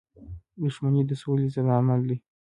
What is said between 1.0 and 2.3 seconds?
د سولی ضد عمل دی.